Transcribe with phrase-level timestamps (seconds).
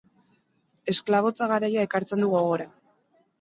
[0.93, 2.67] Esklabotza garaia ekartzen du gogora.